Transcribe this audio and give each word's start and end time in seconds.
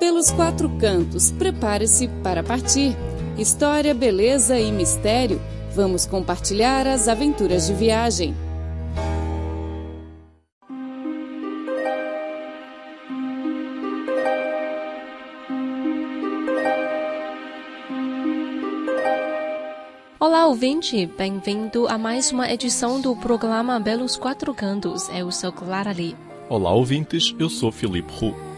Pelos 0.00 0.30
quatro 0.30 0.66
cantos, 0.78 1.30
prepare-se 1.30 2.08
para 2.22 2.42
partir. 2.42 2.96
História, 3.36 3.92
beleza 3.92 4.58
e 4.58 4.72
mistério. 4.72 5.38
Vamos 5.74 6.06
compartilhar 6.06 6.86
as 6.86 7.06
aventuras 7.06 7.66
de 7.66 7.74
viagem. 7.74 8.34
Olá, 20.18 20.46
ouvinte! 20.46 21.04
Bem-vindo 21.04 21.86
a 21.86 21.98
mais 21.98 22.32
uma 22.32 22.50
edição 22.50 23.02
do 23.02 23.14
programa 23.16 23.78
Belos 23.78 24.16
Quatro 24.16 24.54
Cantos. 24.54 25.10
Eu 25.10 25.30
sou 25.30 25.52
Clara 25.52 25.92
Lee. 25.92 26.16
Olá, 26.48 26.72
ouvintes! 26.72 27.34
Eu 27.38 27.50
sou 27.50 27.70
Filipe 27.70 28.10
Hu. 28.24 28.49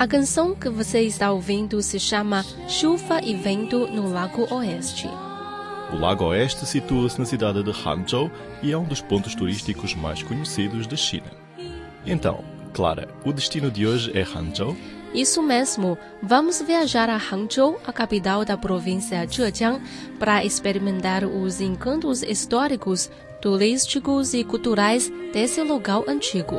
A 0.00 0.08
canção 0.08 0.54
que 0.54 0.70
você 0.70 1.02
está 1.02 1.30
ouvindo 1.30 1.82
se 1.82 2.00
chama 2.00 2.42
Chuva 2.66 3.20
e 3.22 3.34
Vento 3.34 3.86
no 3.88 4.10
Lago 4.10 4.48
Oeste. 4.50 5.06
O 5.92 5.96
Lago 5.96 6.24
Oeste 6.24 6.64
situa-se 6.64 7.18
na 7.18 7.26
cidade 7.26 7.62
de 7.62 7.70
Hangzhou 7.70 8.30
e 8.62 8.72
é 8.72 8.78
um 8.78 8.84
dos 8.84 9.02
pontos 9.02 9.34
turísticos 9.34 9.94
mais 9.94 10.22
conhecidos 10.22 10.86
da 10.86 10.96
China. 10.96 11.30
Então, 12.06 12.42
Clara, 12.72 13.10
o 13.26 13.30
destino 13.30 13.70
de 13.70 13.86
hoje 13.86 14.10
é 14.18 14.22
Hangzhou? 14.22 14.74
Isso 15.12 15.42
mesmo. 15.42 15.98
Vamos 16.22 16.62
viajar 16.62 17.10
a 17.10 17.18
Hangzhou, 17.18 17.78
a 17.86 17.92
capital 17.92 18.42
da 18.42 18.56
província 18.56 19.26
Zhejiang, 19.26 19.82
para 20.18 20.42
experimentar 20.42 21.26
os 21.26 21.60
encantos 21.60 22.22
históricos, 22.22 23.10
turísticos 23.42 24.32
e 24.32 24.44
culturais 24.44 25.12
desse 25.30 25.60
lugar 25.60 26.08
antigo. 26.08 26.56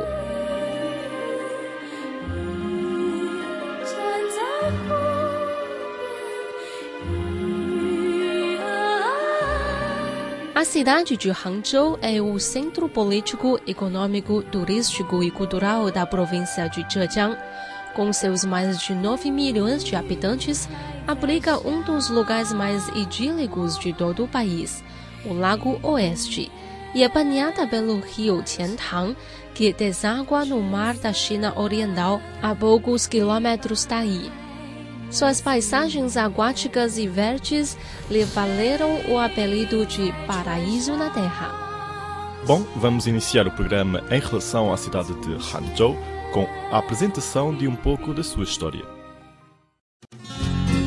A 10.61 10.63
cidade 10.63 11.17
de 11.17 11.31
Hangzhou 11.31 11.97
é 12.03 12.21
o 12.21 12.37
centro 12.37 12.87
político, 12.87 13.59
econômico, 13.65 14.43
turístico 14.43 15.23
e 15.23 15.31
cultural 15.31 15.89
da 15.89 16.05
província 16.05 16.69
de 16.69 16.85
Zhejiang. 16.87 17.35
Com 17.95 18.13
seus 18.13 18.45
mais 18.45 18.79
de 18.79 18.93
9 18.93 19.31
milhões 19.31 19.83
de 19.83 19.95
habitantes, 19.95 20.69
abriga 21.07 21.57
um 21.67 21.81
dos 21.81 22.11
lugares 22.11 22.53
mais 22.53 22.87
idílicos 22.89 23.79
de 23.79 23.91
todo 23.91 24.25
o 24.25 24.27
país, 24.27 24.83
o 25.25 25.33
Lago 25.33 25.79
Oeste, 25.81 26.51
e 26.93 27.03
é 27.03 27.09
banhada 27.09 27.65
pelo 27.65 27.99
rio 27.99 28.43
Qiantang, 28.43 29.17
que 29.55 29.73
deságua 29.73 30.45
no 30.45 30.61
mar 30.61 30.93
da 30.93 31.11
China 31.11 31.59
Oriental 31.59 32.21
a 32.39 32.53
poucos 32.53 33.07
quilômetros 33.07 33.83
daí. 33.85 34.40
Suas 35.11 35.41
paisagens 35.41 36.15
aquáticas 36.15 36.97
e 36.97 37.05
verdes 37.05 37.77
lhe 38.09 38.23
valeram 38.23 39.09
o 39.09 39.19
apelido 39.19 39.85
de 39.85 40.13
Paraíso 40.25 40.95
na 40.95 41.09
Terra. 41.09 41.51
Bom, 42.47 42.65
vamos 42.77 43.07
iniciar 43.07 43.45
o 43.45 43.51
programa 43.51 44.01
em 44.09 44.19
relação 44.21 44.73
à 44.73 44.77
cidade 44.77 45.13
de 45.21 45.33
Hangzhou 45.33 45.97
com 46.31 46.47
a 46.71 46.77
apresentação 46.77 47.53
de 47.53 47.67
um 47.67 47.75
pouco 47.75 48.13
da 48.13 48.23
sua 48.23 48.45
história. 48.45 48.85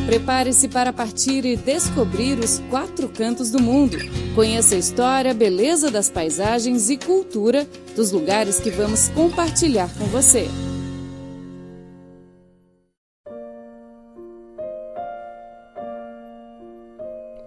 Prepare-se 0.07 0.69
para 0.69 0.93
partir 0.93 1.45
e 1.45 1.57
descobrir 1.57 2.39
os 2.39 2.61
quatro 2.71 3.09
cantos 3.09 3.51
do 3.51 3.61
mundo. 3.61 3.99
Conheça 4.35 4.75
a 4.75 4.79
história, 4.79 5.31
a 5.33 5.35
beleza 5.35 5.91
das 5.91 6.09
paisagens 6.09 6.89
e 6.89 6.97
cultura 6.97 7.69
dos 7.95 8.11
lugares 8.11 8.59
que 8.59 8.71
vamos 8.71 9.09
compartilhar 9.11 9.89
com 9.99 10.07
você. 10.07 10.49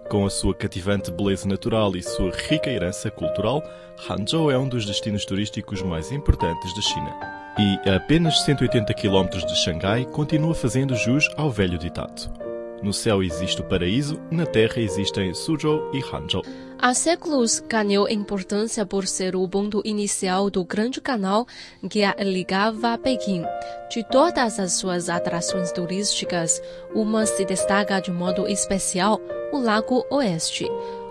Com 0.08 0.24
a 0.24 0.30
sua 0.30 0.54
cativante 0.54 1.10
beleza 1.10 1.46
natural 1.46 1.94
e 1.94 2.02
sua 2.02 2.30
rica 2.30 2.70
herança 2.70 3.10
cultural, 3.10 3.62
Hangzhou 4.08 4.50
é 4.50 4.58
um 4.58 4.66
dos 4.66 4.86
destinos 4.86 5.26
turísticos 5.26 5.82
mais 5.82 6.10
importantes 6.10 6.74
da 6.74 6.80
China. 6.80 7.14
E, 7.58 7.90
a 7.90 7.96
apenas 7.96 8.40
180 8.42 8.94
km 8.94 9.28
de 9.28 9.54
Xangai, 9.62 10.06
continua 10.06 10.54
fazendo 10.54 10.96
jus 10.96 11.28
ao 11.36 11.50
velho 11.50 11.76
ditado. 11.76 12.47
No 12.82 12.92
céu 12.92 13.22
existe 13.22 13.60
o 13.60 13.64
paraíso, 13.64 14.20
na 14.30 14.46
terra 14.46 14.80
existem 14.80 15.34
Suzhou 15.34 15.90
e 15.92 15.98
Hangzhou. 15.98 16.44
Há 16.80 16.94
séculos 16.94 17.58
ganhou 17.68 18.08
importância 18.08 18.86
por 18.86 19.04
ser 19.08 19.34
o 19.34 19.48
ponto 19.48 19.82
inicial 19.84 20.48
do 20.48 20.64
grande 20.64 21.00
canal 21.00 21.44
que 21.90 22.04
a 22.04 22.14
ligava 22.20 22.92
a 22.92 22.98
Pequim. 22.98 23.42
De 23.90 24.04
todas 24.04 24.60
as 24.60 24.74
suas 24.74 25.08
atrações 25.08 25.72
turísticas, 25.72 26.62
uma 26.94 27.26
se 27.26 27.44
destaca 27.44 28.00
de 28.00 28.12
modo 28.12 28.46
especial, 28.46 29.20
o 29.52 29.58
Lago 29.58 30.06
Oeste. 30.08 30.66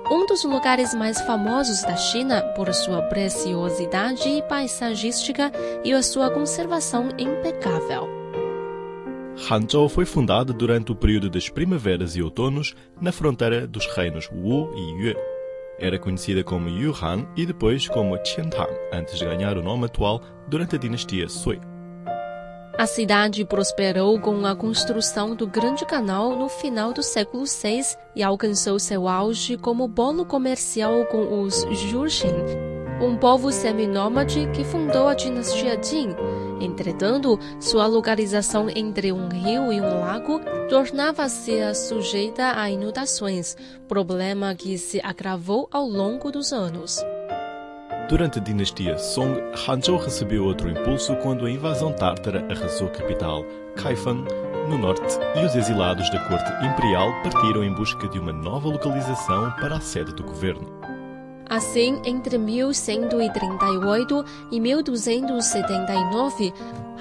Um 0.09 0.25
dos 0.25 0.45
lugares 0.45 0.93
mais 0.93 1.19
famosos 1.19 1.81
da 1.81 1.97
China 1.97 2.41
por 2.55 2.73
sua 2.73 3.01
preciosidade 3.01 4.41
paisagística 4.47 5.51
e 5.83 5.91
a 5.91 6.01
sua 6.01 6.31
conservação 6.31 7.09
impecável. 7.17 8.16
Hangzhou 9.49 9.87
foi 9.87 10.05
fundada 10.05 10.51
durante 10.51 10.91
o 10.91 10.95
período 10.95 11.29
das 11.29 11.47
primaveras 11.47 12.15
e 12.15 12.21
outonos 12.21 12.73
na 12.99 13.11
fronteira 13.11 13.67
dos 13.67 13.85
reinos 13.95 14.29
Wu 14.33 14.73
e 14.75 15.03
Yue. 15.03 15.15
Era 15.79 15.99
conhecida 15.99 16.43
como 16.43 16.67
Yuhan 16.67 17.27
e 17.35 17.45
depois 17.45 17.87
como 17.87 18.17
Qiantang, 18.17 18.73
antes 18.91 19.19
de 19.19 19.25
ganhar 19.25 19.55
o 19.55 19.63
nome 19.63 19.85
atual 19.85 20.21
durante 20.47 20.75
a 20.75 20.79
dinastia 20.79 21.29
Sui. 21.29 21.61
A 22.77 22.85
cidade 22.85 23.45
prosperou 23.45 24.19
com 24.19 24.45
a 24.45 24.55
construção 24.55 25.35
do 25.35 25.47
Grande 25.47 25.85
Canal 25.85 26.35
no 26.35 26.49
final 26.49 26.91
do 26.91 27.01
século 27.01 27.43
VI 27.45 27.81
e 28.15 28.23
alcançou 28.23 28.79
seu 28.79 29.07
auge 29.07 29.57
como 29.57 29.89
polo 29.89 30.25
comercial 30.25 31.05
com 31.05 31.41
os 31.41 31.65
Jurchen, 31.71 32.35
um 33.01 33.15
povo 33.17 33.51
seminômade 33.51 34.47
que 34.53 34.63
fundou 34.63 35.07
a 35.07 35.13
dinastia 35.13 35.79
Jin. 35.81 36.09
Entretanto, 36.59 37.39
sua 37.59 37.85
localização 37.85 38.69
entre 38.69 39.11
um 39.11 39.27
rio 39.29 39.71
e 39.71 39.79
um 39.79 39.99
lago 39.99 40.41
tornava-se 40.69 41.73
sujeita 41.75 42.59
a 42.59 42.69
inundações, 42.69 43.55
problema 43.87 44.55
que 44.55 44.77
se 44.77 44.99
agravou 45.01 45.67
ao 45.71 45.85
longo 45.85 46.31
dos 46.31 46.51
anos. 46.51 47.03
Durante 48.09 48.39
a 48.39 48.41
dinastia 48.41 48.97
Song, 48.97 49.37
Hangzhou 49.67 49.97
recebeu 49.97 50.45
outro 50.45 50.69
impulso 50.69 51.13
quando 51.17 51.45
a 51.45 51.51
invasão 51.51 51.91
tártara 51.91 52.47
arrasou 52.49 52.87
a 52.87 52.91
capital, 52.91 53.43
Kaifeng, 53.75 54.23
no 54.69 54.77
norte, 54.77 55.17
e 55.35 55.45
os 55.45 55.55
exilados 55.55 56.09
da 56.09 56.19
corte 56.27 56.49
imperial 56.65 57.11
partiram 57.21 57.63
em 57.63 57.73
busca 57.73 58.07
de 58.07 58.17
uma 58.17 58.31
nova 58.31 58.69
localização 58.69 59.51
para 59.59 59.75
a 59.75 59.81
sede 59.81 60.13
do 60.13 60.23
governo. 60.23 60.76
Assim, 61.49 62.01
entre 62.05 62.37
1138 62.37 64.25
e 64.51 64.59
1279, 64.59 66.53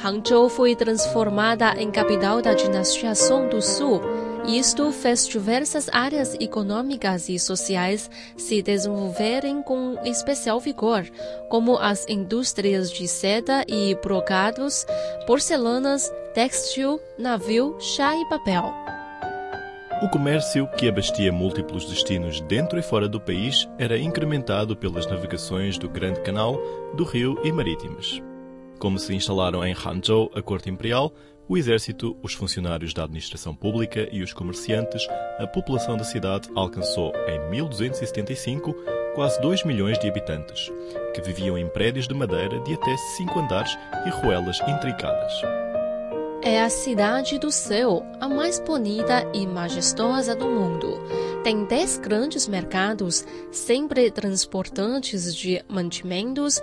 Hangzhou 0.05 0.49
foi 0.49 0.77
transformada 0.77 1.75
em 1.77 1.91
capital 1.91 2.41
da 2.41 2.55
dinastia 2.55 3.15
Song 3.15 3.49
do 3.49 3.61
Sul. 3.61 4.01
Isto 4.47 4.93
fez 4.93 5.27
diversas 5.27 5.89
áreas 5.91 6.35
econômicas 6.35 7.29
e 7.29 7.37
sociais 7.37 8.09
se 8.37 8.63
desenvolverem 8.63 9.61
com 9.63 9.99
especial 10.05 10.61
vigor, 10.61 11.05
como 11.49 11.77
as 11.77 12.07
indústrias 12.09 12.93
de 12.93 13.09
seda 13.09 13.65
e 13.67 13.97
brocados, 13.97 14.87
porcelanas, 15.27 16.09
textil, 16.33 17.01
navio, 17.19 17.77
chá 17.81 18.15
e 18.17 18.25
papel. 18.29 18.86
O 20.03 20.11
comércio, 20.11 20.69
que 20.77 20.87
abastia 20.87 21.33
múltiplos 21.33 21.87
destinos 21.87 22.43
dentro 22.43 22.79
e 22.79 22.83
fora 22.83 23.09
do 23.09 23.19
país, 23.19 23.67
era 23.79 23.99
incrementado 23.99 24.77
pelas 24.77 25.07
navegações 25.07 25.79
do 25.79 25.89
Grande 25.89 26.21
Canal, 26.21 26.61
do 26.95 27.03
Rio 27.03 27.41
e 27.43 27.51
marítimas. 27.51 28.21
Como 28.79 28.99
se 28.99 29.15
instalaram 29.15 29.65
em 29.65 29.73
Hangzhou 29.73 30.31
a 30.35 30.43
corte 30.43 30.69
imperial, 30.69 31.15
o 31.49 31.57
exército, 31.57 32.15
os 32.23 32.35
funcionários 32.35 32.93
da 32.93 33.05
administração 33.05 33.55
pública 33.55 34.07
e 34.13 34.23
os 34.23 34.35
comerciantes, 34.35 35.09
a 35.39 35.47
população 35.47 35.97
da 35.97 36.05
cidade 36.05 36.51
alcançou, 36.55 37.15
em 37.27 37.49
1275, 37.49 38.75
quase 39.15 39.41
2 39.41 39.65
milhões 39.65 39.99
de 39.99 40.09
habitantes, 40.09 40.71
que 41.15 41.23
viviam 41.23 41.57
em 41.57 41.69
prédios 41.69 42.07
de 42.07 42.13
madeira 42.13 42.61
de 42.61 42.75
até 42.75 42.95
5 43.17 43.39
andares 43.39 43.79
e 44.05 44.11
ruelas 44.11 44.61
intricadas. 44.69 45.66
É 46.47 46.63
a 46.63 46.71
cidade 46.71 47.41
do 47.41 47.51
céu, 47.51 48.07
a 48.21 48.29
mais 48.29 48.61
bonita 48.61 49.29
e 49.35 49.45
majestosa 49.45 50.33
do 50.33 50.47
mundo. 50.47 50.97
Tem 51.43 51.65
dez 51.65 51.99
grandes 51.99 52.47
mercados, 52.47 53.27
sempre 53.51 54.13
transportantes 54.13 55.35
de 55.35 55.61
mantimentos, 55.69 56.63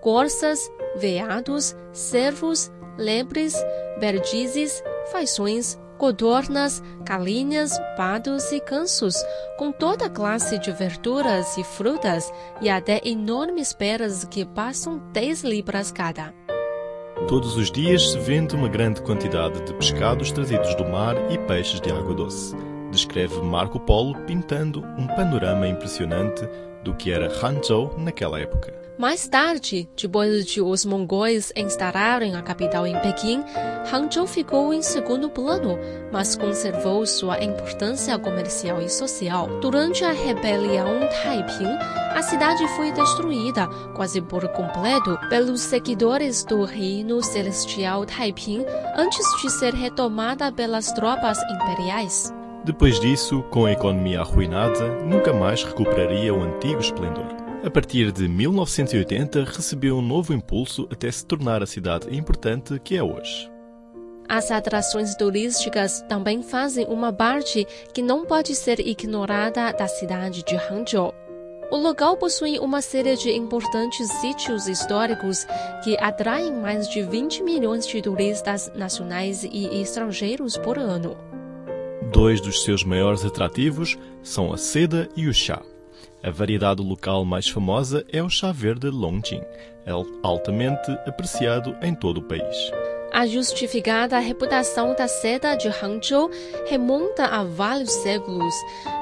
corças, 0.00 0.70
veados, 0.94 1.74
cervos, 1.92 2.70
lebres, 2.96 3.56
perdizes, 3.98 4.80
faições, 5.10 5.76
codornas, 5.98 6.80
galinhas, 7.00 7.76
patos 7.96 8.52
e 8.52 8.60
gansos, 8.60 9.16
com 9.58 9.72
toda 9.72 10.08
classe 10.08 10.60
de 10.60 10.70
verduras 10.70 11.58
e 11.58 11.64
frutas 11.64 12.32
e 12.60 12.70
até 12.70 13.00
enormes 13.04 13.72
peras 13.72 14.24
que 14.24 14.44
passam 14.44 14.98
10 15.12 15.42
libras 15.42 15.90
cada. 15.90 16.43
Todos 17.28 17.56
os 17.56 17.70
dias 17.70 18.10
se 18.10 18.18
vende 18.18 18.54
uma 18.54 18.68
grande 18.68 19.00
quantidade 19.00 19.58
de 19.64 19.72
pescados 19.72 20.30
trazidos 20.30 20.74
do 20.74 20.84
mar 20.84 21.16
e 21.32 21.38
peixes 21.38 21.80
de 21.80 21.90
água 21.90 22.14
doce. 22.14 22.54
Descreve 22.90 23.40
Marco 23.40 23.80
Polo 23.80 24.14
pintando 24.26 24.84
um 24.98 25.06
panorama 25.06 25.66
impressionante 25.66 26.46
do 26.84 26.94
que 26.94 27.10
era 27.10 27.26
Hangzhou 27.26 27.98
naquela 27.98 28.38
época. 28.38 28.84
Mais 28.96 29.26
tarde, 29.26 29.88
depois 30.00 30.46
de 30.46 30.60
os 30.60 30.84
mongóis 30.84 31.52
instalarem 31.56 32.36
a 32.36 32.42
capital 32.42 32.86
em 32.86 32.96
Pequim, 33.00 33.42
Hangzhou 33.92 34.24
ficou 34.24 34.72
em 34.72 34.82
segundo 34.82 35.28
plano, 35.28 35.76
mas 36.12 36.36
conservou 36.36 37.04
sua 37.04 37.42
importância 37.42 38.16
comercial 38.20 38.80
e 38.80 38.88
social. 38.88 39.48
Durante 39.60 40.04
a 40.04 40.12
rebelião 40.12 41.00
Taiping, 41.22 41.76
a 42.14 42.22
cidade 42.22 42.68
foi 42.76 42.92
destruída 42.92 43.66
quase 43.96 44.20
por 44.20 44.46
completo 44.50 45.18
pelos 45.28 45.62
seguidores 45.62 46.44
do 46.44 46.62
reino 46.62 47.20
celestial 47.20 48.06
Taiping 48.06 48.64
antes 48.96 49.26
de 49.42 49.50
ser 49.50 49.74
retomada 49.74 50.52
pelas 50.52 50.92
tropas 50.92 51.42
imperiais. 51.50 52.32
Depois 52.64 52.98
disso, 52.98 53.42
com 53.50 53.66
a 53.66 53.72
economia 53.72 54.20
arruinada, 54.20 54.88
nunca 55.02 55.34
mais 55.34 55.62
recuperaria 55.62 56.32
o 56.32 56.42
antigo 56.42 56.80
esplendor. 56.80 57.26
A 57.62 57.70
partir 57.70 58.10
de 58.10 58.26
1980, 58.26 59.44
recebeu 59.44 59.98
um 59.98 60.02
novo 60.02 60.32
impulso 60.32 60.88
até 60.90 61.10
se 61.10 61.26
tornar 61.26 61.62
a 61.62 61.66
cidade 61.66 62.14
importante 62.16 62.78
que 62.78 62.96
é 62.96 63.02
hoje. 63.02 63.50
As 64.26 64.50
atrações 64.50 65.14
turísticas 65.14 66.00
também 66.08 66.42
fazem 66.42 66.86
uma 66.86 67.12
parte 67.12 67.66
que 67.92 68.00
não 68.00 68.24
pode 68.24 68.54
ser 68.54 68.80
ignorada 68.80 69.70
da 69.72 69.86
cidade 69.86 70.42
de 70.42 70.56
Hangzhou. 70.56 71.14
O 71.70 71.76
local 71.76 72.16
possui 72.16 72.58
uma 72.58 72.80
série 72.80 73.14
de 73.16 73.30
importantes 73.30 74.08
sítios 74.20 74.68
históricos 74.68 75.46
que 75.82 75.98
atraem 75.98 76.52
mais 76.54 76.88
de 76.88 77.02
20 77.02 77.42
milhões 77.42 77.86
de 77.86 78.00
turistas 78.00 78.72
nacionais 78.74 79.44
e 79.44 79.82
estrangeiros 79.82 80.56
por 80.56 80.78
ano. 80.78 81.33
Dois 82.14 82.40
dos 82.40 82.62
seus 82.62 82.84
maiores 82.84 83.24
atrativos 83.24 83.98
são 84.22 84.52
a 84.52 84.56
seda 84.56 85.08
e 85.16 85.26
o 85.26 85.34
chá. 85.34 85.60
A 86.22 86.30
variedade 86.30 86.80
local 86.80 87.24
mais 87.24 87.48
famosa 87.48 88.06
é 88.08 88.22
o 88.22 88.30
chá 88.30 88.52
verde 88.52 88.88
Longjing, 88.88 89.42
altamente 90.22 90.92
apreciado 91.08 91.74
em 91.82 91.92
todo 91.92 92.18
o 92.18 92.22
país. 92.22 92.70
A 93.14 93.28
justificada 93.28 94.18
reputação 94.18 94.92
da 94.96 95.06
seda 95.06 95.54
de 95.54 95.68
Hangzhou 95.68 96.28
remonta 96.66 97.26
a 97.26 97.44
vários 97.44 97.92
séculos. 97.92 98.52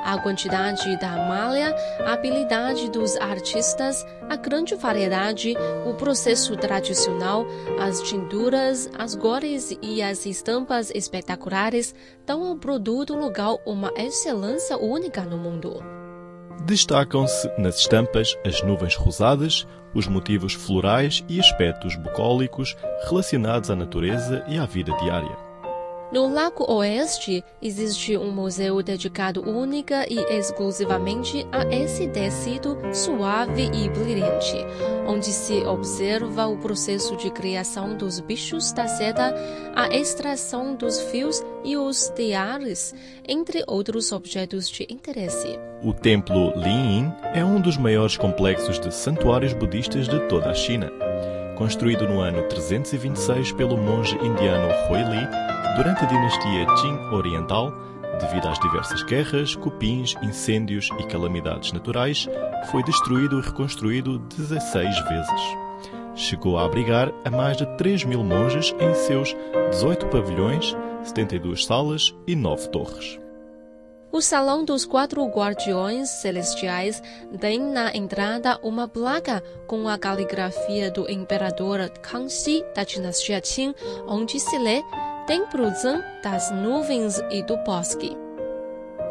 A 0.04 0.18
quantidade 0.18 1.00
da 1.00 1.08
malha, 1.08 1.74
a 2.04 2.12
habilidade 2.12 2.90
dos 2.90 3.16
artistas, 3.16 4.04
a 4.28 4.36
grande 4.36 4.74
variedade, 4.74 5.54
o 5.86 5.94
processo 5.94 6.54
tradicional, 6.56 7.46
as 7.80 8.02
tinturas, 8.02 8.90
as 8.98 9.16
cores 9.16 9.74
e 9.80 10.02
as 10.02 10.26
estampas 10.26 10.90
espetaculares 10.94 11.94
dão 12.26 12.44
ao 12.44 12.56
produto 12.56 13.14
local 13.14 13.62
uma 13.64 13.94
excelência 13.96 14.76
única 14.76 15.22
no 15.22 15.38
mundo. 15.38 16.01
Destacam-se 16.60 17.50
nas 17.58 17.78
estampas 17.78 18.36
as 18.46 18.62
nuvens 18.62 18.94
rosadas, 18.96 19.66
os 19.94 20.06
motivos 20.06 20.54
florais 20.54 21.24
e 21.28 21.40
aspectos 21.40 21.96
bucólicos 21.96 22.76
relacionados 23.08 23.70
à 23.70 23.76
natureza 23.76 24.44
e 24.48 24.58
à 24.58 24.64
vida 24.64 24.92
diária. 24.98 25.51
No 26.12 26.28
Lago 26.28 26.70
Oeste 26.70 27.42
existe 27.62 28.18
um 28.18 28.30
museu 28.30 28.82
dedicado 28.82 29.48
única 29.48 30.04
e 30.12 30.18
exclusivamente 30.36 31.46
a 31.50 31.64
esse 31.74 32.06
tecido 32.06 32.76
suave 32.92 33.70
e 33.72 33.88
brilhante, 33.88 34.58
onde 35.08 35.32
se 35.32 35.64
observa 35.64 36.46
o 36.46 36.58
processo 36.58 37.16
de 37.16 37.30
criação 37.30 37.96
dos 37.96 38.20
bichos 38.20 38.72
da 38.72 38.86
seda, 38.86 39.34
a 39.74 39.88
extração 39.88 40.74
dos 40.74 41.00
fios 41.00 41.42
e 41.64 41.78
os 41.78 42.10
teares, 42.10 42.94
entre 43.26 43.64
outros 43.66 44.12
objetos 44.12 44.68
de 44.68 44.86
interesse. 44.90 45.58
O 45.82 45.94
templo 45.94 46.52
Linyin 46.54 47.10
é 47.32 47.42
um 47.42 47.58
dos 47.58 47.78
maiores 47.78 48.18
complexos 48.18 48.78
de 48.78 48.94
santuários 48.94 49.54
budistas 49.54 50.06
de 50.08 50.20
toda 50.28 50.50
a 50.50 50.54
China. 50.54 50.92
Construído 51.62 52.08
no 52.08 52.20
ano 52.20 52.42
326 52.48 53.52
pelo 53.52 53.76
monge 53.76 54.16
indiano 54.16 54.66
Huili, 54.90 55.28
Durante 55.76 56.02
a 56.02 56.08
dinastia 56.08 56.66
Qing 56.74 57.14
Oriental, 57.14 57.72
devido 58.20 58.48
às 58.48 58.58
diversas 58.58 59.04
guerras, 59.04 59.54
cupins, 59.54 60.16
incêndios 60.24 60.88
e 60.98 61.04
calamidades 61.04 61.70
naturais, 61.70 62.28
foi 62.68 62.82
destruído 62.82 63.38
e 63.38 63.42
reconstruído 63.42 64.18
16 64.18 65.08
vezes. 65.08 65.40
Chegou 66.16 66.58
a 66.58 66.64
abrigar 66.64 67.12
a 67.24 67.30
mais 67.30 67.56
de 67.56 67.64
3 67.76 68.06
mil 68.06 68.24
monges 68.24 68.74
em 68.80 68.92
seus 68.94 69.32
18 69.70 70.06
pavilhões, 70.08 70.76
72 71.04 71.64
salas 71.64 72.12
e 72.26 72.34
9 72.34 72.70
torres. 72.70 73.21
O 74.12 74.20
Salão 74.20 74.62
dos 74.62 74.84
Quatro 74.84 75.24
Guardiões 75.24 76.10
Celestiais 76.10 77.02
tem 77.40 77.58
na 77.58 77.96
entrada 77.96 78.60
uma 78.62 78.86
placa 78.86 79.42
com 79.66 79.88
a 79.88 79.96
caligrafia 79.96 80.90
do 80.90 81.10
imperador 81.10 81.88
Kangxi 82.02 82.62
da 82.74 82.84
dinastia 82.84 83.40
Qing, 83.40 83.74
onde 84.06 84.38
se 84.38 84.58
lê 84.58 84.82
Templo 85.26 85.66
Zhen 85.70 86.02
das 86.22 86.50
nuvens 86.50 87.22
e 87.30 87.42
do 87.42 87.56
bosque. 87.64 88.14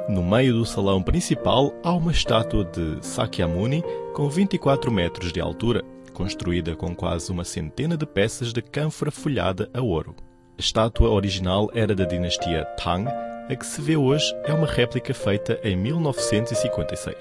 No 0.07 0.21
meio 0.21 0.53
do 0.53 0.68
salão 0.68 1.01
principal 1.01 1.74
há 1.81 1.92
uma 1.92 2.12
estátua 2.12 2.63
de 2.63 3.04
Sakyamuni 3.04 3.83
com 4.13 4.30
24 4.30 4.92
metros 4.92 5.33
de 5.33 5.42
altura, 5.42 5.83
construída 6.13 6.75
com 6.75 6.95
quase 6.95 7.31
uma 7.31 7.44
centena 7.44 7.97
de 7.97 8.06
peças 8.06 8.54
de 8.54 8.62
cânfora 8.62 9.09
folhada 9.09 9.68
a 9.74 9.81
ouro. 9.81 10.15
A 10.59 10.62
estátua 10.62 11.09
original 11.09 11.71
era 11.74 11.95
da 11.95 12.06
dinastia 12.06 12.65
Tang, 12.77 13.09
a 13.51 13.56
que 13.56 13.65
se 13.65 13.81
vê 13.81 13.98
hoje 13.98 14.33
é 14.45 14.53
uma 14.53 14.65
réplica 14.65 15.13
feita 15.13 15.59
em 15.62 15.75
1956. 15.75 17.18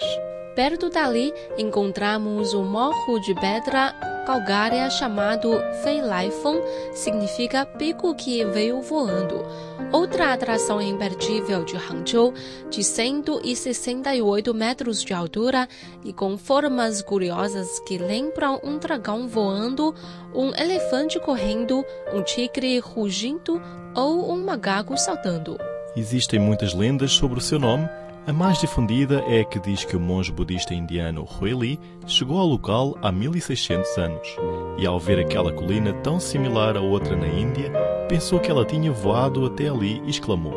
Perto 0.55 0.89
dali 0.89 1.33
encontramos 1.59 2.55
o 2.55 2.63
morro 2.63 3.19
de 3.21 3.35
pedra 3.35 3.93
calcária 4.25 4.89
chamado 4.91 5.61
Fei 5.83 6.01
Lai 6.01 6.31
Feng, 6.31 6.61
significa 6.93 7.67
pico 7.67 8.15
que 8.15 8.45
veio 8.45 8.81
voando. 8.81 9.45
Outra 9.91 10.33
atração 10.33 10.81
imperdível 10.81 11.65
de 11.65 11.77
Hangzhou, 11.77 12.33
de 12.69 12.85
168 12.85 14.55
metros 14.55 15.03
de 15.03 15.13
altura 15.13 15.69
e 16.05 16.13
com 16.13 16.39
formas 16.39 17.03
curiosas 17.03 17.81
que 17.81 17.99
lembram 17.99 18.61
um 18.63 18.79
dragão 18.79 19.27
voando, 19.27 19.93
um 20.33 20.55
elefante 20.55 21.19
correndo, 21.19 21.85
um 22.13 22.23
tigre 22.23 22.79
rugindo 22.79 23.61
ou 23.97 24.33
um 24.33 24.45
macaco 24.45 24.97
saltando. 24.97 25.59
Existem 25.97 26.39
muitas 26.39 26.75
lendas 26.75 27.13
sobre 27.13 27.39
o 27.39 27.43
seu 27.43 27.59
nome 27.59 27.89
a 28.27 28.33
mais 28.33 28.61
difundida 28.61 29.25
é 29.27 29.41
a 29.41 29.45
que 29.45 29.59
diz 29.59 29.83
que 29.85 29.97
o 29.97 30.01
monge 30.01 30.31
budista 30.31 30.75
indiano 30.75 31.27
Huili 31.41 31.81
chegou 32.07 32.39
ao 32.39 32.47
local 32.47 32.97
há 33.03 33.11
1600 33.11 33.97
anos 33.97 34.37
e, 34.79 34.87
ao 34.87 35.01
ver 35.01 35.19
aquela 35.19 35.51
colina 35.51 35.93
tão 35.95 36.21
similar 36.21 36.77
a 36.77 36.81
outra 36.81 37.17
na 37.17 37.27
Índia, 37.27 37.73
pensou 38.09 38.39
que 38.39 38.51
ela 38.51 38.65
tinha 38.65 38.93
voado 38.93 39.47
até 39.47 39.69
ali 39.69 40.03
e 40.05 40.11
exclamou: 40.11 40.55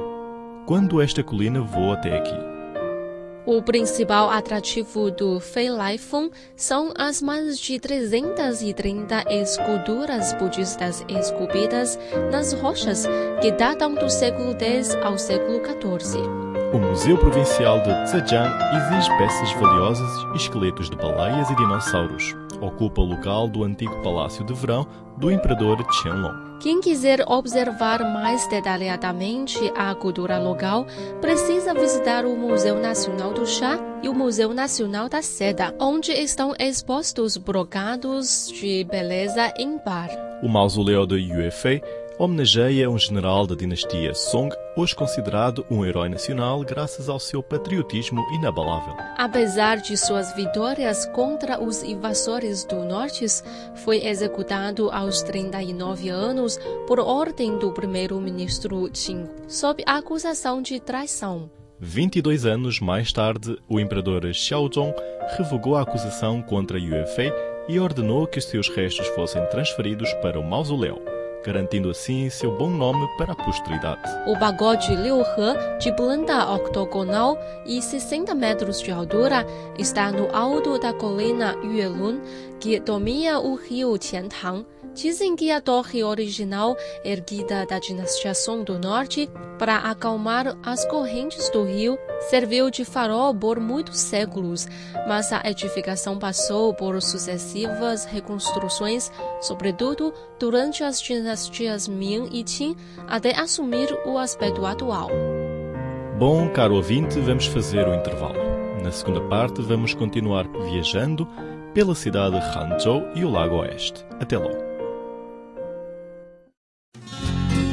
Quando 0.65 1.01
esta 1.01 1.23
colina 1.23 1.61
voa 1.61 1.93
até 1.93 2.17
aqui? 2.17 2.52
O 3.45 3.61
principal 3.61 4.29
atrativo 4.29 5.11
do 5.11 5.37
Fei 5.37 5.69
Lai 5.69 5.97
Feng 5.97 6.31
são 6.55 6.93
as 6.97 7.21
mais 7.21 7.59
de 7.59 7.77
330 7.77 9.25
esculturas 9.29 10.31
budistas 10.33 11.03
esculpidas 11.09 11.99
nas 12.31 12.53
rochas 12.53 13.05
que 13.41 13.51
datam 13.51 13.95
do 13.95 14.09
século 14.09 14.55
X 14.57 14.95
ao 14.95 15.17
século 15.17 15.59
XIV. 15.59 16.21
O 16.73 16.77
Museu 16.77 17.17
Provincial 17.17 17.81
de 17.81 18.09
Zhejiang 18.09 18.49
exige 18.77 19.17
peças 19.17 19.51
valiosas 19.53 20.09
esqueletos 20.35 20.89
de 20.89 20.95
baleias 20.95 21.49
e 21.49 21.55
dinossauros. 21.55 22.33
Ocupa 22.61 23.01
o 23.01 23.05
local 23.05 23.49
do 23.49 23.65
antigo 23.65 24.01
Palácio 24.01 24.45
de 24.45 24.53
Verão 24.53 24.87
do 25.17 25.29
Imperador 25.29 25.85
Qianlong. 25.85 26.42
Quem 26.63 26.79
quiser 26.79 27.25
observar 27.27 28.09
mais 28.13 28.47
detalhadamente 28.47 29.59
a 29.75 29.93
cultura 29.93 30.39
local, 30.39 30.87
precisa 31.19 31.73
visitar 31.73 32.25
o 32.25 32.37
Museu 32.37 32.79
Nacional 32.79 33.33
do 33.33 33.45
Chá 33.45 33.77
e 34.01 34.07
o 34.07 34.13
Museu 34.13 34.53
Nacional 34.53 35.09
da 35.09 35.21
Seda, 35.21 35.75
onde 35.77 36.13
estão 36.13 36.53
expostos 36.57 37.35
brocados 37.35 38.47
de 38.47 38.85
beleza 38.85 39.53
ímpar. 39.59 40.09
O 40.41 40.47
mausoléu 40.47 41.05
de 41.05 41.15
Yuefei 41.15 41.81
homenageia 42.17 42.89
um 42.89 42.97
general 42.97 43.47
da 43.47 43.55
dinastia 43.55 44.13
Song, 44.13 44.53
hoje 44.75 44.95
considerado 44.95 45.65
um 45.69 45.83
herói 45.85 46.09
nacional 46.09 46.61
graças 46.61 47.09
ao 47.09 47.19
seu 47.19 47.41
patriotismo 47.41 48.21
inabalável. 48.33 48.95
Apesar 49.17 49.77
de 49.77 49.97
suas 49.97 50.33
vitórias 50.35 51.05
contra 51.07 51.61
os 51.61 51.83
invasores 51.83 52.63
do 52.63 52.83
norte, 52.83 53.25
foi 53.83 54.05
executado 54.05 54.89
aos 54.91 55.21
39 55.23 56.09
anos 56.09 56.59
por 56.87 56.99
ordem 56.99 57.57
do 57.57 57.71
primeiro-ministro 57.71 58.89
Qin, 58.91 59.27
sob 59.47 59.83
acusação 59.85 60.61
de 60.61 60.79
traição. 60.79 61.49
22 61.79 62.45
anos 62.45 62.79
mais 62.79 63.11
tarde, 63.11 63.57
o 63.67 63.79
imperador 63.79 64.31
Xiaozong 64.33 64.93
revogou 65.37 65.75
a 65.75 65.81
acusação 65.81 66.41
contra 66.41 66.79
Yue 66.79 67.05
Fei 67.07 67.31
e 67.67 67.79
ordenou 67.79 68.27
que 68.27 68.39
seus 68.39 68.69
restos 68.69 69.07
fossem 69.07 69.45
transferidos 69.47 70.13
para 70.15 70.39
o 70.39 70.43
mausoléu 70.43 71.12
garantindo 71.43 71.89
assim 71.89 72.29
seu 72.29 72.51
bom 72.57 72.69
nome 72.69 73.07
para 73.17 73.33
a 73.33 73.35
posteridade. 73.35 74.01
O 74.27 74.37
pagode 74.39 74.95
Liuhe, 74.95 75.77
de 75.79 75.91
planta 75.93 76.49
octogonal 76.51 77.37
e 77.65 77.81
60 77.81 78.33
metros 78.33 78.81
de 78.81 78.91
altura, 78.91 79.45
está 79.77 80.11
no 80.11 80.33
alto 80.35 80.79
da 80.79 80.93
colina 80.93 81.55
Yuelun, 81.63 82.19
que 82.63 82.79
domina 82.79 83.41
o 83.41 83.55
rio 83.55 83.99
Qiantang. 83.99 84.65
Dizem 84.93 85.35
que 85.35 85.51
a 85.51 85.59
torre 85.59 86.01
original, 86.01 86.77
erguida 87.03 87.65
da 87.65 87.77
dinastia 87.77 88.33
Song 88.33 88.63
do 88.63 88.79
Norte, 88.79 89.29
para 89.59 89.75
acalmar 89.75 90.57
as 90.63 90.85
correntes 90.85 91.49
do 91.49 91.65
rio, 91.65 91.97
serviu 92.29 92.69
de 92.69 92.85
farol 92.85 93.35
por 93.35 93.59
muitos 93.59 93.99
séculos, 93.99 94.65
mas 95.05 95.33
a 95.33 95.41
edificação 95.43 96.17
passou 96.17 96.73
por 96.73 97.01
sucessivas 97.01 98.05
reconstruções, 98.05 99.11
sobretudo 99.41 100.13
durante 100.39 100.85
as 100.85 101.01
dinastias 101.01 101.85
Ming 101.85 102.29
e 102.31 102.45
Qin, 102.45 102.77
até 103.07 103.37
assumir 103.37 103.89
o 104.05 104.17
aspecto 104.17 104.65
atual. 104.65 105.09
Bom, 106.17 106.47
caro 106.47 106.75
ouvinte, 106.75 107.19
vamos 107.19 107.45
fazer 107.45 107.85
o 107.85 107.93
intervalo. 107.93 108.41
Na 108.81 108.91
segunda 108.91 109.19
parte, 109.21 109.61
vamos 109.61 109.93
continuar 109.93 110.47
viajando 110.47 111.27
pela 111.73 111.95
cidade 111.95 112.39
de 112.39 112.57
Hangzhou 112.57 113.09
e 113.15 113.25
o 113.25 113.29
Lago 113.29 113.55
Oeste. 113.55 114.05
Até 114.19 114.37
logo. 114.37 114.73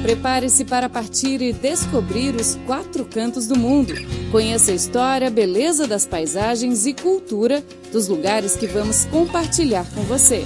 Prepare-se 0.02 0.64
para 0.64 0.88
partir 0.88 1.42
e 1.42 1.52
descobrir 1.52 2.34
os 2.34 2.56
quatro 2.66 3.04
cantos 3.04 3.46
do 3.46 3.56
mundo. 3.56 3.92
Conheça 4.32 4.72
a 4.72 4.74
história, 4.74 5.28
a 5.28 5.30
beleza 5.30 5.86
das 5.86 6.06
paisagens 6.06 6.86
e 6.86 6.94
cultura 6.94 7.62
dos 7.92 8.08
lugares 8.08 8.56
que 8.56 8.66
vamos 8.66 9.04
compartilhar 9.04 9.84
com 9.94 10.00
você. 10.02 10.42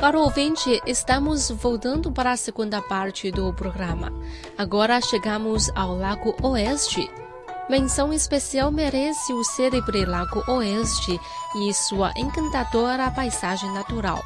Para 0.00 0.18
o 0.18 0.22
ouvinte, 0.24 0.82
estamos 0.86 1.50
voltando 1.50 2.12
para 2.12 2.32
a 2.32 2.36
segunda 2.36 2.82
parte 2.82 3.30
do 3.30 3.54
programa. 3.54 4.12
Agora 4.58 5.00
chegamos 5.00 5.70
ao 5.74 5.96
Lago 5.96 6.34
Oeste. 6.42 7.08
Menção 7.68 8.12
especial 8.12 8.70
merece 8.70 9.32
o 9.32 9.42
célebre 9.42 10.04
Lago 10.04 10.44
Oeste 10.48 11.18
e 11.56 11.72
sua 11.72 12.12
encantadora 12.14 13.10
paisagem 13.10 13.72
natural. 13.72 14.22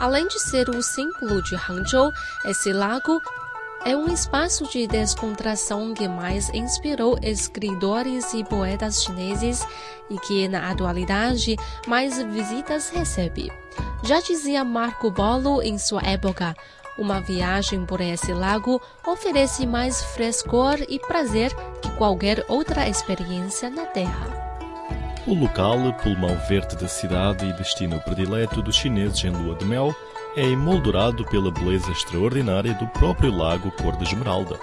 Além 0.00 0.26
de 0.26 0.40
ser 0.40 0.68
o 0.68 0.82
símbolo 0.82 1.40
de 1.44 1.54
Hangzhou, 1.54 2.10
esse 2.44 2.72
lago 2.72 3.20
é 3.84 3.96
um 3.96 4.12
espaço 4.12 4.68
de 4.68 4.88
descontração 4.88 5.94
que 5.94 6.08
mais 6.08 6.48
inspirou 6.52 7.16
escritores 7.22 8.34
e 8.34 8.42
poetas 8.42 9.04
chineses 9.04 9.64
e 10.10 10.18
que, 10.18 10.48
na 10.48 10.68
atualidade, 10.68 11.56
mais 11.86 12.20
visitas 12.20 12.90
recebe. 12.90 13.52
Já 14.02 14.20
dizia 14.20 14.64
Marco 14.64 15.12
Polo 15.12 15.62
em 15.62 15.78
sua 15.78 16.02
época, 16.02 16.56
uma 16.98 17.20
viagem 17.20 17.84
por 17.84 18.00
esse 18.00 18.32
lago 18.32 18.80
oferece 19.06 19.66
mais 19.66 20.02
frescor 20.02 20.78
e 20.88 20.98
prazer 20.98 21.54
que 21.80 21.90
qualquer 21.92 22.44
outra 22.48 22.88
experiência 22.88 23.70
na 23.70 23.86
Terra. 23.86 24.52
O 25.26 25.34
local, 25.34 25.78
pulmão 26.02 26.36
verde 26.48 26.76
da 26.76 26.88
cidade 26.88 27.46
e 27.46 27.52
destino 27.52 28.00
predileto 28.00 28.60
dos 28.60 28.74
chineses 28.74 29.22
em 29.24 29.30
lua 29.30 29.54
de 29.54 29.64
mel, 29.64 29.94
é 30.36 30.42
emoldurado 30.42 31.24
pela 31.26 31.50
beleza 31.50 31.90
extraordinária 31.92 32.74
do 32.74 32.86
próprio 32.88 33.30
lago 33.30 33.70
cor 33.70 33.96
de 33.96 34.04
esmeralda, 34.04 34.58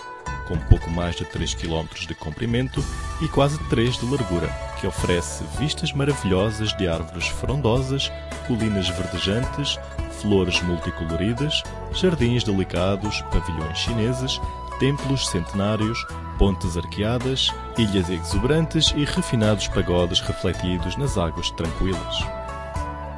com 0.48 0.58
pouco 0.68 0.90
mais 0.90 1.16
de 1.16 1.24
3 1.26 1.54
km 1.54 1.88
de 2.08 2.16
comprimento 2.16 2.84
e 3.22 3.28
quase 3.28 3.58
3 3.70 4.00
de 4.00 4.06
largura, 4.06 4.50
que 4.80 4.88
oferece 4.88 5.44
vistas 5.60 5.94
maravilhosas 5.94 6.76
de 6.76 6.88
árvores 6.88 7.28
frondosas, 7.28 8.12
colinas 8.48 8.90
verdejantes, 8.90 9.80
flores 10.22 10.62
multicoloridas, 10.62 11.64
jardins 11.94 12.44
delicados, 12.44 13.22
pavilhões 13.32 13.78
chineses, 13.78 14.40
templos 14.80 15.28
centenários, 15.28 16.06
pontes 16.38 16.78
arqueadas, 16.78 17.54
ilhas 17.78 18.10
exuberantes 18.10 18.94
e 18.96 19.04
refinados 19.04 19.68
pagodes 19.68 20.20
refletidos 20.22 20.96
nas 20.96 21.18
águas 21.18 21.52
tranquilas. 21.52 22.18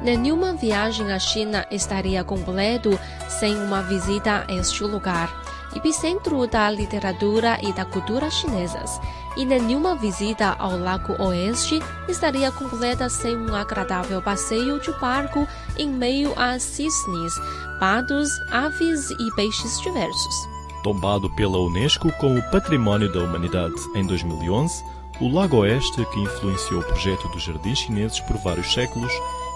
Nenhuma 0.02 0.52
viagem 0.52 1.12
à 1.12 1.18
China 1.18 1.64
estaria 1.70 2.24
completo 2.24 2.98
sem 3.28 3.56
uma 3.56 3.82
visita 3.82 4.44
a 4.48 4.52
este 4.52 4.82
lugar, 4.82 5.32
epicentro 5.74 6.46
da 6.46 6.70
literatura 6.70 7.58
e 7.62 7.72
da 7.72 7.84
cultura 7.84 8.30
chinesas. 8.30 9.00
E 9.36 9.44
nenhuma 9.44 9.94
visita 9.94 10.54
ao 10.58 10.78
Lago 10.78 11.14
Oeste 11.22 11.80
estaria 12.08 12.50
completa 12.52 13.08
sem 13.08 13.36
um 13.36 13.54
agradável 13.54 14.20
passeio 14.20 14.80
de 14.80 14.92
barco 15.00 15.46
em 15.78 15.88
meio 15.88 16.32
a 16.36 16.58
cisnes, 16.58 17.32
patos, 17.80 18.30
aves 18.50 19.10
e 19.10 19.34
peixes 19.34 19.80
diversos. 19.80 20.34
Tombado 20.82 21.30
pela 21.30 21.58
Unesco 21.58 22.12
como 22.12 22.42
Património 22.50 23.10
da 23.12 23.20
Humanidade 23.20 23.74
em 23.94 24.04
2011, 24.06 24.84
o 25.20 25.28
Lago 25.28 25.58
Oeste, 25.58 26.04
que 26.06 26.20
influenciou 26.20 26.80
o 26.80 26.84
projeto 26.84 27.28
dos 27.28 27.42
jardins 27.42 27.78
chineses 27.78 28.20
por 28.20 28.36
vários 28.38 28.72
séculos, 28.72 29.12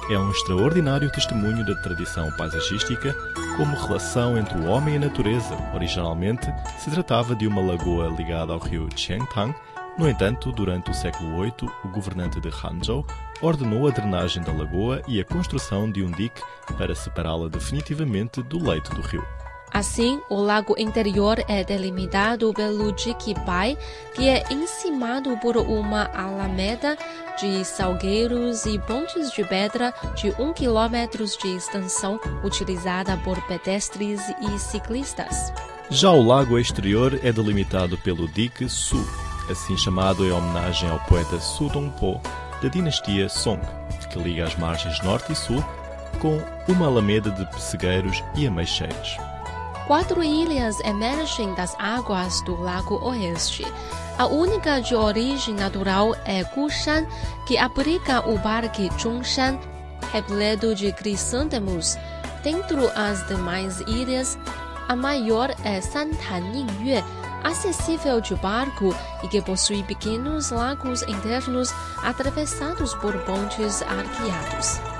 é 0.08 0.18
um 0.18 0.30
extraordinário 0.30 1.10
testemunho 1.10 1.64
da 1.66 1.74
tradição 1.82 2.30
paisagística 2.36 3.12
como 3.56 3.76
relação 3.76 4.38
entre 4.38 4.56
o 4.58 4.66
homem 4.66 4.94
e 4.94 4.96
a 4.98 5.00
natureza. 5.00 5.56
Originalmente, 5.74 6.46
se 6.78 6.90
tratava 6.90 7.34
de 7.34 7.46
uma 7.46 7.60
lagoa 7.60 8.08
ligada 8.08 8.52
ao 8.52 8.58
rio 8.58 8.88
Qiantang. 8.94 9.54
No 9.98 10.08
entanto, 10.08 10.52
durante 10.52 10.90
o 10.90 10.94
século 10.94 11.42
VIII, 11.42 11.70
o 11.84 11.88
governante 11.88 12.40
de 12.40 12.48
Hangzhou 12.48 13.04
ordenou 13.40 13.88
a 13.88 13.90
drenagem 13.90 14.42
da 14.42 14.52
lagoa 14.52 15.02
e 15.08 15.20
a 15.20 15.24
construção 15.24 15.90
de 15.90 16.02
um 16.02 16.10
dique 16.10 16.42
para 16.76 16.94
separá-la 16.94 17.48
definitivamente 17.48 18.42
do 18.42 18.62
leito 18.62 18.94
do 18.94 19.00
rio. 19.00 19.24
Assim, 19.72 20.20
o 20.30 20.40
lago 20.40 20.74
interior 20.78 21.44
é 21.48 21.62
delimitado 21.62 22.52
pelo 22.54 22.96
Jiquibai, 22.96 23.76
que 24.14 24.28
é 24.28 24.44
encimado 24.50 25.36
por 25.38 25.56
uma 25.56 26.04
alameda 26.14 26.96
de 27.38 27.64
salgueiros 27.64 28.64
e 28.64 28.78
pontes 28.78 29.30
de 29.32 29.44
pedra 29.44 29.92
de 30.14 30.30
um 30.40 30.52
quilômetro 30.52 31.24
de 31.26 31.56
extensão, 31.56 32.18
utilizada 32.42 33.16
por 33.18 33.40
pedestres 33.46 34.20
e 34.40 34.58
ciclistas. 34.58 35.52
Já 35.90 36.10
o 36.10 36.24
lago 36.24 36.58
exterior 36.58 37.18
é 37.22 37.30
delimitado 37.30 37.98
pelo 37.98 38.26
dique 38.26 38.68
Su, 38.68 39.04
assim 39.50 39.76
chamado 39.76 40.24
em 40.24 40.32
homenagem 40.32 40.88
ao 40.88 40.98
poeta 41.00 41.38
Su 41.38 41.68
Dongpo, 41.68 42.20
da 42.62 42.68
dinastia 42.68 43.28
Song, 43.28 43.60
que 44.10 44.18
liga 44.18 44.44
as 44.44 44.56
margens 44.56 45.02
norte 45.02 45.32
e 45.32 45.36
sul 45.36 45.62
com 46.18 46.40
uma 46.66 46.86
alameda 46.86 47.30
de 47.30 47.44
pessegueiros 47.46 48.24
e 48.34 48.46
ameixeiras. 48.46 49.16
Quatro 49.86 50.20
ilhas 50.20 50.80
emergem 50.80 51.54
das 51.54 51.76
águas 51.78 52.40
do 52.40 52.60
Lago 52.60 52.96
Oeste. 53.04 53.64
A 54.18 54.26
única 54.26 54.80
de 54.80 54.96
origem 54.96 55.54
natural 55.54 56.16
é 56.24 56.42
Gushan, 56.42 57.06
que 57.46 57.56
abriga 57.56 58.28
o 58.28 58.36
Parque 58.36 58.90
Zhongshan, 58.98 59.60
repleto 60.12 60.74
de 60.74 60.92
crisântemos. 60.92 61.96
Dentro 62.42 62.90
as 62.96 63.24
demais 63.28 63.78
ilhas, 63.82 64.36
a 64.88 64.96
maior 64.96 65.54
é 65.62 65.80
Santan 65.80 66.40
Ningyue, 66.50 67.04
acessível 67.44 68.20
de 68.20 68.34
barco 68.34 68.92
e 69.22 69.28
que 69.28 69.40
possui 69.40 69.84
pequenos 69.84 70.50
lagos 70.50 71.02
internos 71.02 71.72
atravessados 72.02 72.92
por 72.94 73.16
pontes 73.20 73.82
arqueados. 73.82 74.95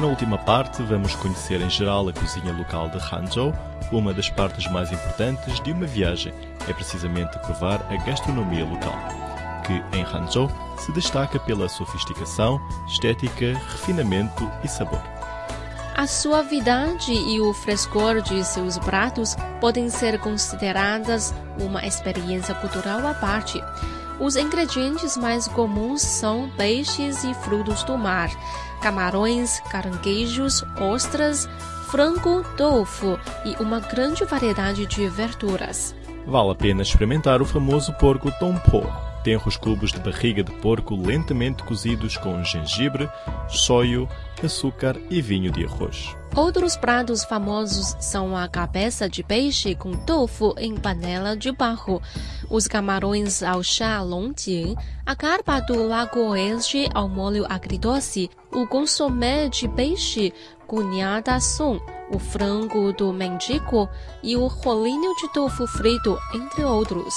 Na 0.00 0.06
última 0.06 0.38
parte, 0.38 0.82
vamos 0.82 1.14
conhecer 1.14 1.60
em 1.60 1.70
geral 1.70 2.08
a 2.08 2.12
cozinha 2.12 2.52
local 2.52 2.88
de 2.88 2.98
Hangzhou. 2.98 3.54
Uma 3.92 4.12
das 4.14 4.28
partes 4.30 4.66
mais 4.70 4.90
importantes 4.90 5.60
de 5.60 5.70
uma 5.70 5.86
viagem 5.86 6.32
é 6.66 6.72
precisamente 6.72 7.38
provar 7.40 7.86
a 7.90 7.96
gastronomia 8.04 8.64
local, 8.64 8.94
que 9.64 9.74
em 9.96 10.02
Hangzhou 10.02 10.50
se 10.78 10.90
destaca 10.92 11.38
pela 11.38 11.68
sofisticação, 11.68 12.60
estética, 12.88 13.52
refinamento 13.70 14.50
e 14.64 14.68
sabor. 14.68 15.02
A 15.94 16.06
suavidade 16.06 17.12
e 17.12 17.38
o 17.38 17.52
frescor 17.52 18.22
de 18.22 18.42
seus 18.44 18.78
pratos 18.78 19.36
podem 19.60 19.90
ser 19.90 20.18
consideradas 20.18 21.34
uma 21.60 21.86
experiência 21.86 22.54
cultural 22.54 23.06
à 23.06 23.12
parte. 23.12 23.62
Os 24.22 24.36
ingredientes 24.36 25.16
mais 25.16 25.48
comuns 25.48 26.00
são 26.00 26.48
peixes 26.50 27.24
e 27.24 27.34
frutos 27.34 27.82
do 27.82 27.98
mar, 27.98 28.30
camarões, 28.80 29.58
caranguejos, 29.68 30.62
ostras, 30.80 31.48
frango, 31.90 32.44
tofu 32.56 33.18
e 33.44 33.60
uma 33.60 33.80
grande 33.80 34.24
variedade 34.24 34.86
de 34.86 35.08
verduras. 35.08 35.92
Vale 36.24 36.52
a 36.52 36.54
pena 36.54 36.82
experimentar 36.82 37.42
o 37.42 37.44
famoso 37.44 37.92
porco 37.94 38.30
tompo. 38.38 38.86
Tenros 39.22 39.56
cubos 39.56 39.92
de 39.92 40.00
barriga 40.00 40.42
de 40.42 40.52
porco 40.52 40.96
lentamente 40.96 41.62
cozidos 41.62 42.16
com 42.16 42.42
gengibre, 42.42 43.08
shoyu, 43.48 44.08
açúcar 44.42 44.96
e 45.08 45.22
vinho 45.22 45.52
de 45.52 45.64
arroz. 45.64 46.16
Outros 46.34 46.76
pratos 46.76 47.24
famosos 47.24 47.94
são 48.00 48.36
a 48.36 48.48
cabeça 48.48 49.08
de 49.08 49.22
peixe 49.22 49.74
com 49.74 49.92
tofu 49.92 50.54
em 50.56 50.74
panela 50.74 51.36
de 51.36 51.52
barro, 51.52 52.02
os 52.50 52.66
camarões 52.66 53.42
ao 53.42 53.62
chá 53.62 54.00
longjing, 54.00 54.74
a 55.04 55.14
carpa 55.14 55.60
do 55.60 55.86
Lago 55.86 56.20
Oeste 56.30 56.88
ao 56.94 57.08
molho 57.08 57.44
agridoce, 57.48 58.30
o 58.50 58.66
consomé 58.66 59.48
de 59.48 59.68
peixe 59.68 60.32
cunhada 60.66 61.38
som, 61.38 61.78
o 62.10 62.18
frango 62.18 62.92
do 62.94 63.12
mendigo 63.12 63.88
e 64.22 64.34
o 64.36 64.46
rolinho 64.46 65.14
de 65.16 65.30
tofu 65.34 65.66
frito, 65.66 66.18
entre 66.34 66.64
outros. 66.64 67.14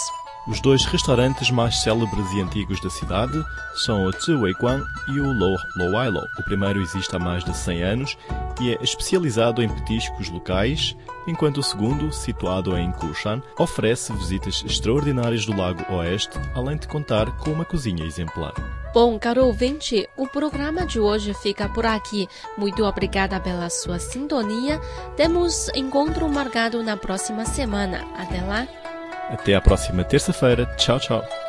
Os 0.47 0.61
dois 0.61 0.85
restaurantes 0.85 1.49
mais 1.49 1.79
célebres 1.81 2.31
e 2.33 2.39
antigos 2.39 2.79
da 2.79 2.89
cidade 2.89 3.43
são 3.73 4.05
o 4.05 4.11
Zhiweiguan 4.11 4.83
e 5.07 5.19
o 5.19 5.33
Lo 5.33 5.57
Loailo. 5.75 6.21
O 6.37 6.43
primeiro 6.43 6.79
existe 6.79 7.15
há 7.15 7.19
mais 7.19 7.43
de 7.43 7.55
100 7.55 7.83
anos 7.83 8.17
e 8.61 8.71
é 8.71 8.77
especializado 8.83 9.63
em 9.63 9.67
petiscos 9.67 10.29
locais, 10.29 10.95
enquanto 11.27 11.57
o 11.57 11.63
segundo, 11.63 12.13
situado 12.13 12.77
em 12.77 12.91
Kushan, 12.91 13.41
oferece 13.57 14.13
visitas 14.13 14.63
extraordinárias 14.63 15.47
do 15.47 15.57
Lago 15.57 15.83
Oeste, 15.91 16.37
além 16.53 16.77
de 16.77 16.87
contar 16.87 17.31
com 17.37 17.51
uma 17.51 17.65
cozinha 17.65 18.05
exemplar. 18.05 18.53
Bom, 18.93 19.17
caro 19.17 19.45
ouvinte, 19.47 20.07
o 20.15 20.27
programa 20.27 20.85
de 20.85 20.99
hoje 20.99 21.33
fica 21.33 21.67
por 21.67 21.87
aqui. 21.87 22.29
Muito 22.55 22.83
obrigada 22.83 23.39
pela 23.39 23.69
sua 23.71 23.97
sintonia. 23.97 24.79
Temos 25.17 25.69
encontro 25.75 26.29
marcado 26.29 26.83
na 26.83 26.95
próxima 26.95 27.45
semana. 27.45 28.05
Até 28.15 28.41
lá! 28.41 28.84
Até 29.29 29.55
à 29.55 29.61
próxima 29.61 30.03
terça-feira. 30.03 30.65
Tchau, 30.77 30.99
tchau. 30.99 31.44